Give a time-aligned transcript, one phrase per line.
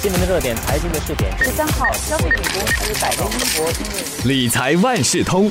[0.00, 1.36] 新闻的热点，财经的试点。
[1.38, 5.50] 十三号，消费品公司百联控股理财万事通。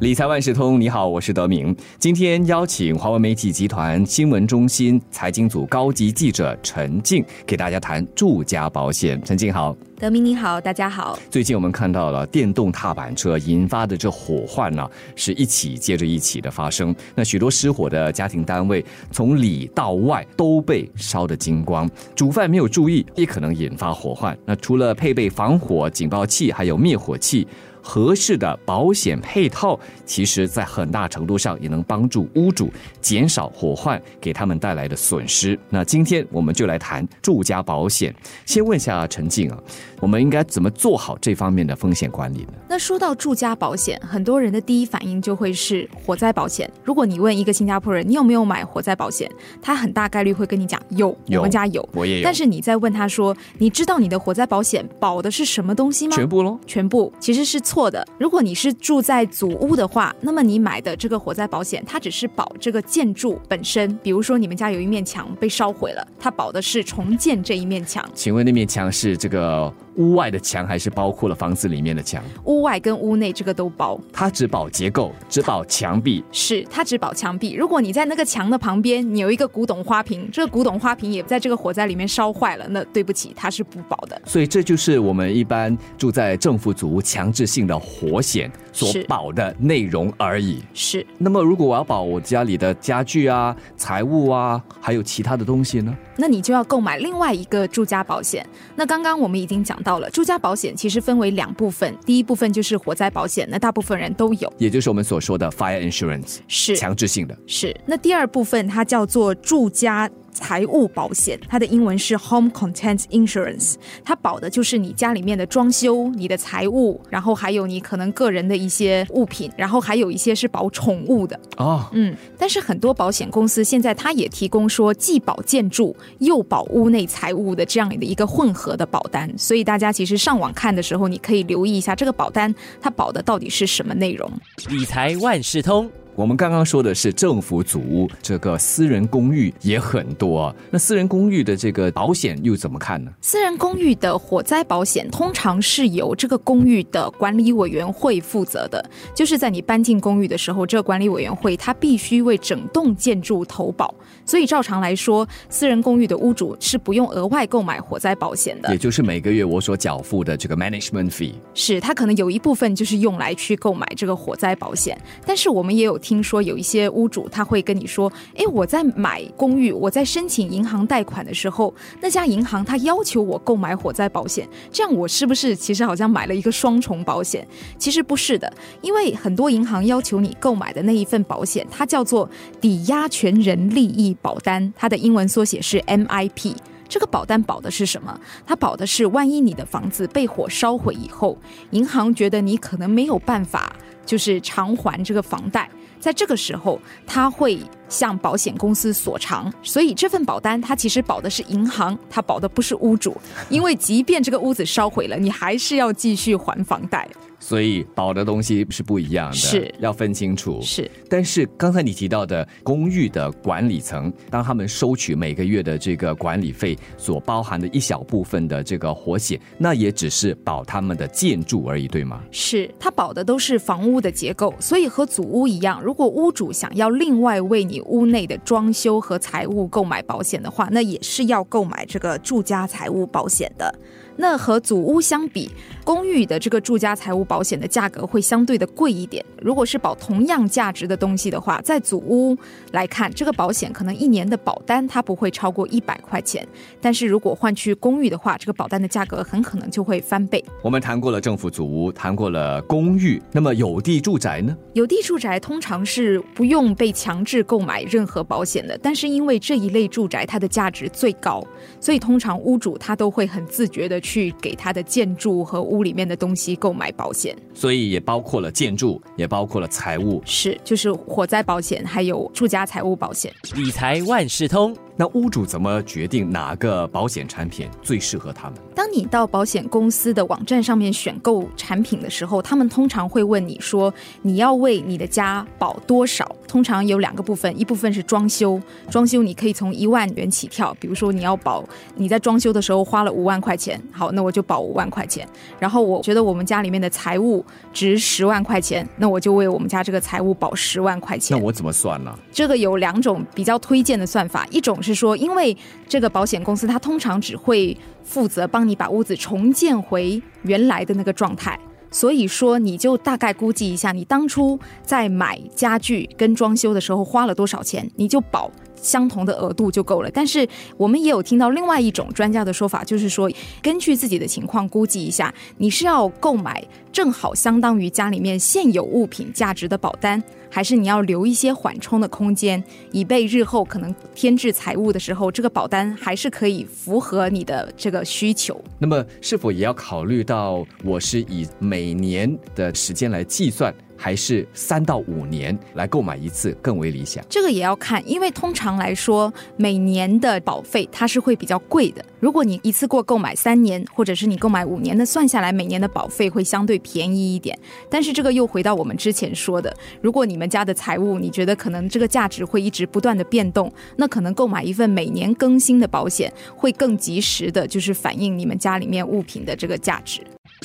[0.00, 1.74] 理财万事通，你好，我是德明。
[2.00, 9.22] 今天邀请华为媒体集团新闻中心财经组高级记者陈静，给大家谈住家保险。
[9.24, 9.74] 陈静好。
[9.96, 11.16] 德明你好，大家好。
[11.30, 16.94] 最近我们看到了电动踏板车引发的这火患呢，是一起接着一起的发生。
[17.14, 21.88] 那许多失火的家庭单位，从里到外都被烧得精光。
[22.16, 24.36] 煮饭没有注意，也可能引发火患。
[24.44, 27.46] 那除了配备防火警报器，还有灭火器。
[27.86, 35.58] 合适的保险配套，其实在很大程度上也能帮助屋主减少火患给他们带来的损失。
[35.68, 38.14] 那今天我们就来谈住家保险。
[38.46, 39.58] 先问一下陈静啊，
[40.04, 42.52] 我们应该怎么做好这方面的风险管理呢？
[42.68, 46.70] 那说到住家保险，很多人的第一反应就会是火灾保险。
[46.84, 49.28] 如果你问一个新加坡人，你有没有买火灾保险，
[49.60, 52.22] 他很大概率会跟你讲有，我们家有，我也有。
[52.22, 56.14] 但是你再问他说，你知道你的火灾保险保的是什么东西吗？
[56.14, 57.64] 全部喽，全部其实是。
[57.64, 58.06] 错的。
[58.18, 63.98] 如果你是住在祖屋的话，那么你买的这个火灾保险，它只是保这个建筑本身。
[64.02, 68.06] 比如说你们家有一面墙被烧毁了，它保的是重建这一面墙。
[68.12, 69.72] 请问那面墙是这个？
[69.96, 74.00] 屋外的墙还是包括了房子里面的墙，屋外跟屋内这个都包。
[74.12, 76.24] 它只保结构，只保墙壁。
[76.32, 77.54] 是，它只保墙壁。
[77.54, 84.20] 如果你在那个墙的旁边，你有一个古董花瓶，这个古董花瓶也在这个火灾里面烧坏了，那对不起，它是不保的。
[84.24, 90.62] 所以这就是我们一般住在政府组屋强制性的火险所保的内容而已。
[90.74, 91.06] 是。
[91.16, 95.96] 那么如果我要保我家里的家具啊、财物啊，还有其他的东西呢？
[96.16, 98.46] 那你就要购买另外一个住家保险。
[98.74, 107.36] 那刚刚我们已经讲到了，住家保险其实分为两部分，第一部分就是火灾保险，那大部分人都有，也就是我们所说的 fire insurance，是强制性的。
[107.46, 107.74] 是。
[107.86, 110.10] 那第二部分它叫做住家。
[110.34, 121.88] 财务保险，它的英文是 Home Content Insurance，它保的就是你家里面的装修、你的财务，然后还有你可能个人的一些物品，然后还有一些是保宠物的哦。
[121.92, 134.30] 嗯，但是很多保险公司现在它也提供说既保建筑又保屋内财务的这样的一个混合的保单，所以大家其实上网看的时候，你可以留意一下这个保单它保的到底是什么内容。
[134.68, 135.88] 理财万事通。
[136.16, 140.54] 我们刚刚说的是政府组屋，这个私人公寓也很多。
[140.70, 143.10] 那私人公寓的这个保险又怎么看呢？
[143.20, 153.92] 私人公寓的火灾保险通常是由这个公寓的管理委员会负责的，就是在你搬进公寓的时候，这个管理委员会它必须为整栋建筑投保。
[154.24, 161.32] 所以照常来说，私人公寓的屋主是不用额外购买火灾保险的，也就是每个月我所缴付的这个 management fee。
[161.54, 164.96] 是，它可能有一部分就是用来去购买这个火灾保险，
[165.26, 165.98] 但是我们也有。
[166.04, 177.48] 听说有一些屋主他会跟你说：“哎，我在买公寓，我在申请银行贷款的时候，那家银行他要求我购买火灾保险，这样我是不是其实好像买了一个双重保险？
[177.78, 182.28] 其实不是的，因为很多银行要求你购买的那一份保险，它叫做
[182.60, 186.54] 抵押权人利益保单，它的英文缩写是 MIP。
[186.86, 188.20] 这个保单保的是什么？
[188.46, 191.38] 它保的是万一你的房子被火烧毁以后，
[191.70, 195.68] 银行觉得你可能没有办法就是偿还这个房贷。”
[196.04, 197.58] 在这个时候，他会
[197.94, 203.16] 向保险公司索偿，所以这份保单它其实保的是银行，它保的不是屋主，
[203.48, 207.08] 因为即便这个屋子烧毁了，你还是要继续还房贷。
[207.40, 210.62] 所以保的东西是不一样的，是要分清楚。
[210.62, 222.22] 是，但是刚才你提到的公寓的管理层，当他们收取每个月的这个管理费所包含的一小部分的这个活险，那也只是保他们的建筑而已，对吗？
[222.30, 233.74] 是，他保的都是房屋的结构，所以和祖屋一样，如果屋主想要另外为你屋内的装修和财务购买保险的话，那也是要购买这个住家财务保险的。
[234.16, 235.50] 那和祖屋相比，
[235.84, 239.22] 公寓的这个住家财务保险的价格会相对的贵一点。
[239.42, 242.36] 如果是保同样价值的东西的话，在祖屋
[242.72, 246.46] 来看，这个保险可能一年的保单它不会超过一百块钱。
[246.80, 250.42] 但是如果换去公寓的话，这个保单的价格很可能就会翻倍。
[250.62, 254.56] 我们谈过了政府祖屋，谈过了公寓，那么有地住宅呢？
[254.72, 261.44] 有地住宅通常是不用被强制购买任何保险的，但是因为这一类住宅它的价值最高，
[261.78, 264.00] 所以通常屋主他都会很自觉的。
[264.04, 273.34] 去给他的建筑和屋里面的东西购买保险，所以也包括了建筑，也包括了财务，是就是火灾保险，还有住家财务保险。
[273.56, 274.76] 理财万事通。
[274.96, 278.56] 那屋主怎么决定哪个保险产品最适合他们？
[278.76, 283.92] 当你到保险公司的网站上面选购产品的时候，他们通常会问你说
[284.22, 286.24] ：“你要为你的家保多少？”
[286.54, 291.64] 通常有两个部分，一部分是装修，装修你可以从一万元起跳，比如说你要保
[291.96, 295.28] 你在装修的时候花了五万块钱，好，那我就保五万块钱。
[295.58, 301.36] 然后我觉得我们家里面的财务值十万块钱，那我就为我们家这个财务保十万块钱。
[301.36, 302.16] 那我怎么算呢？
[302.30, 305.56] 这个有两种比较推荐的算法，一种是说，因为
[305.88, 311.58] 这个保险公司它通常只会负责帮你把屋子重建回原来的那个状态。
[311.94, 318.50] 所以说，你就大概估计一下，你当初在买家具跟装修的时候花了多少钱，你就保
[318.84, 320.10] 相同的额度就够了。
[320.12, 320.46] 但是
[320.76, 323.28] 我们也有听到另外一种专家的说法，就是说
[323.60, 338.62] 根据自己的情况估计一下，你是要购买正好相当于家里面现有物品价值的保单，还是你要留一些缓冲的空间，以备日后可能添置财物的时候，这个保单还是可以符合你的这个需求。
[338.78, 343.74] 那么是否也要考虑到我是以每年的时间来计算，
[344.04, 347.24] 还是三到五年来购买一次更为理想？
[347.26, 352.04] 这个也要看，因为通常来说，每年的保费它是会比较贵的。
[352.20, 357.58] 如果你一次过购买三年，或者是你购买五年的，算下来每年的保费会相对便宜一点。
[357.88, 370.20] 但是这个又回到我们之前说的，如果你们家的财务你觉得可能这个价值会一直不断的变动，那可能购买一份每年更新的保险会更及时的，就是反映你们家里面物品的这个价值。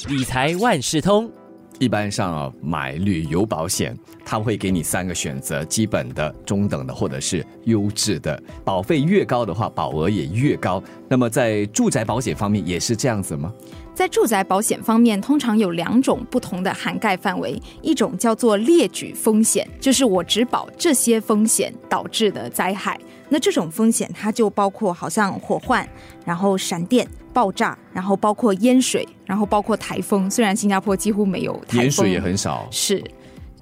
[0.10, 1.32] 理财万事通。
[1.80, 8.42] 一般上啊，买旅游保险，它会给你三个选择：基本的、中等的，或者是优质的。
[8.66, 10.84] 保费越高的话，保额也越高。
[11.08, 13.54] 那么在住宅保险方面也是这样子吗？
[13.96, 23.00] 在住宅保险方面，通常有两种不同的涵盖范围，一种叫做列举风险，就是我只保这些风险导致的灾害。
[23.30, 25.88] 那这种风险它就包括好像火患，
[26.26, 30.32] 然后闪电、爆炸，然后包括淹水，然后包括台风。
[30.32, 32.66] 虽然新加坡几乎没有台风，淹水也很少。
[32.72, 33.04] 是，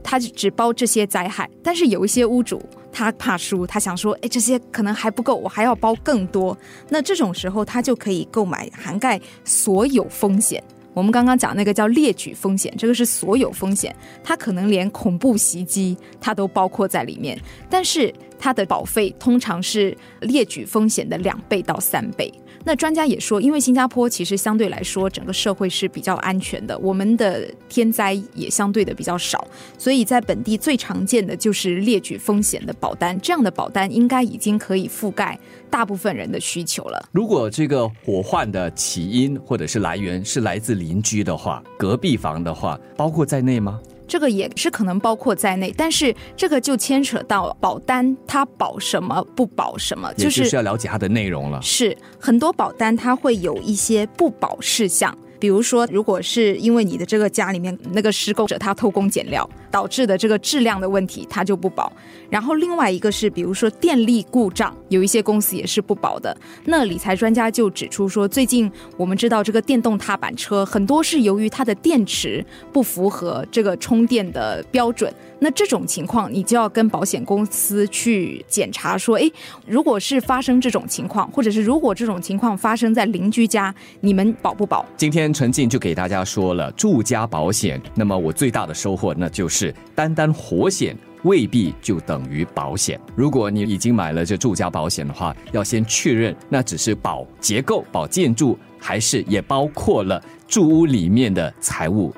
[0.04, 2.62] 它只包这些灾害，但是有一些屋主
[2.92, 6.56] 他怕输，他想说，哎，这些可能还不够，我还要包更多。
[6.88, 10.64] 那这种时候，他就可以购买涵盖所有风险。
[10.94, 22.32] 我们刚刚讲那个叫列举风险，这个是所有风险，它可能连恐怖袭击它都包括在里面，但是它的保费通常是列举风险的两倍到三倍。
[22.64, 29.48] 那专家也说，因为新加坡其实相对来说整个社会是比较安全的，我们的天灾也相对的比较少，
[29.78, 37.08] 所以在本地最常见的就是列举风险的保单，这样的保单应该已经可以覆盖大部分人的需求了。
[37.14, 43.80] 如果这个火患的起因或者是来源是来自邻居的话，隔壁房的话，包括在内吗？
[44.08, 51.62] 这个也是可能包括在内，但是这个就牵扯到保单它保什么不保什么，也就是要了解它的内容了。
[51.62, 61.92] 是很多保单它会有一些不保事项，比如说，如果是因为你的这个家里面那个施工者他偷工减料导致的这个质量的问题，它就不保。
[62.30, 66.36] 然后另外一个是，比如说电力故障，有一些公司也是不保的。
[66.66, 75.14] 那理财专家就指出说，最近我们知道这个电动踏板车很多是由于它的电池不符合这个充电的标准。
[75.40, 79.32] 那这种情况，你就要跟保险公司去检查说，诶，
[79.68, 84.84] 如果是发生这种情况，或者是如果这种情况发生在邻居家，你们保不保？
[84.98, 90.96] 今天陈静就给大家说了住家保险，那么我最大的收获那就是是单单活险。
[91.24, 92.98] 未必就等于保险。
[93.16, 102.14] 如果你已经买了这住家保险的话，要先确认那只是保结构、保建筑，还是也包括了住屋里面的财务。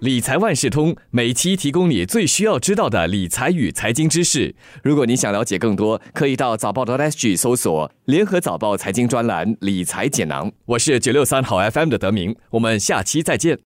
[0.00, 4.54] 理财万事通每期提供你最需要知道的理财与财经知识。
[4.82, 10.50] 如果你想了解更多，可以到早报的 SG 搜索“联合早报财经专栏理财简囊”。
[10.66, 13.56] 我是九六三好 FM 的德明，我们下期再见。